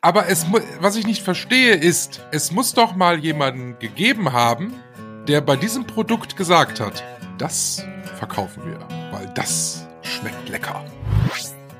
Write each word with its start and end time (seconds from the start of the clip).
aber 0.00 0.28
es, 0.28 0.46
was 0.80 0.96
ich 0.96 1.06
nicht 1.06 1.22
verstehe 1.22 1.74
ist, 1.74 2.20
es 2.30 2.52
muss 2.52 2.74
doch 2.74 2.94
mal 2.94 3.18
jemanden 3.18 3.78
gegeben 3.78 4.32
haben, 4.32 4.72
der 5.26 5.40
bei 5.40 5.56
diesem 5.56 5.86
Produkt 5.86 6.36
gesagt 6.36 6.80
hat, 6.80 7.02
das 7.36 7.84
verkaufen 8.16 8.62
wir, 8.64 8.78
weil 9.12 9.30
das 9.34 9.86
schmeckt 10.02 10.48
lecker. 10.48 10.84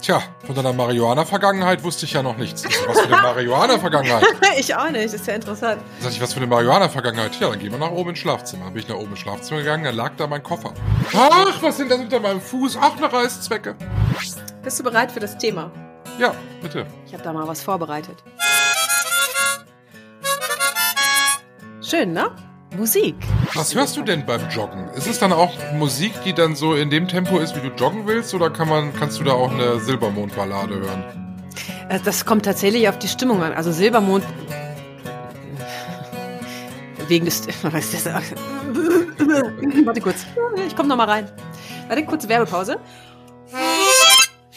Tja, 0.00 0.22
von 0.44 0.54
deiner 0.54 0.72
Marihuana-Vergangenheit 0.72 1.82
wusste 1.82 2.04
ich 2.06 2.12
ja 2.12 2.22
noch 2.22 2.36
nichts. 2.36 2.64
Was 2.86 3.00
für 3.00 3.06
eine 3.06 3.22
Marihuana-Vergangenheit? 3.22 4.24
ich 4.58 4.74
auch 4.74 4.90
nicht, 4.90 5.12
ist 5.12 5.26
ja 5.26 5.34
interessant. 5.34 5.80
Sag 6.00 6.12
ich, 6.12 6.20
was 6.20 6.32
für 6.32 6.38
eine 6.38 6.46
Marihuana-Vergangenheit? 6.46 7.38
Ja, 7.40 7.50
dann 7.50 7.58
gehen 7.58 7.72
wir 7.72 7.78
nach 7.78 7.90
oben 7.90 8.10
ins 8.10 8.20
Schlafzimmer. 8.20 8.64
Dann 8.64 8.74
bin 8.74 8.82
ich 8.82 8.88
nach 8.88 8.96
oben 8.96 9.10
ins 9.10 9.20
Schlafzimmer 9.20 9.60
gegangen, 9.60 9.84
dann 9.84 9.96
lag 9.96 10.12
da 10.16 10.26
mein 10.26 10.42
Koffer. 10.42 10.72
Ach, 11.12 11.62
was 11.62 11.76
sind 11.78 11.90
das 11.90 11.98
unter 11.98 12.20
meinem 12.20 12.40
Fuß? 12.40 12.78
Ach, 12.80 12.96
eine 12.96 13.12
Reißzwecke. 13.12 13.74
Bist 14.62 14.78
du 14.78 14.84
bereit 14.84 15.10
für 15.10 15.20
das 15.20 15.36
Thema? 15.38 15.70
Ja, 16.18 16.34
bitte. 16.62 16.86
Ich 17.06 17.12
habe 17.12 17.22
da 17.22 17.32
mal 17.32 17.46
was 17.46 17.62
vorbereitet. 17.62 18.22
Schön, 21.82 22.12
ne? 22.12 22.30
Musik. 22.76 23.14
Was 23.54 23.74
hörst 23.74 23.96
du 23.96 24.02
denn 24.02 24.26
beim 24.26 24.48
Joggen? 24.50 24.88
Ist 24.90 25.06
es 25.06 25.18
dann 25.18 25.32
auch 25.32 25.52
Musik, 25.74 26.12
die 26.24 26.32
dann 26.32 26.56
so 26.56 26.74
in 26.74 26.90
dem 26.90 27.06
Tempo 27.06 27.38
ist, 27.38 27.54
wie 27.54 27.60
du 27.60 27.74
joggen 27.74 28.06
willst, 28.06 28.34
oder 28.34 28.50
kann 28.50 28.68
man, 28.68 28.92
kannst 28.94 29.20
du 29.20 29.24
da 29.24 29.32
auch 29.32 29.50
eine 29.50 29.78
Silbermond-Ballade 29.80 30.74
hören? 30.74 31.04
Äh, 31.88 32.00
das 32.04 32.24
kommt 32.24 32.44
tatsächlich 32.44 32.88
auf 32.88 32.98
die 32.98 33.08
Stimmung 33.08 33.42
an. 33.42 33.52
Also 33.52 33.72
Silbermond. 33.72 34.24
Wegen 37.08 37.24
des. 37.24 37.46
Was 37.62 37.94
ist 37.94 38.06
das? 38.06 38.24
Warte 39.84 40.00
kurz. 40.00 40.26
Ich 40.66 40.74
komme 40.74 40.88
nochmal 40.88 41.08
rein. 41.08 41.30
Warte, 41.88 42.04
kurze 42.04 42.28
Werbepause. 42.28 42.78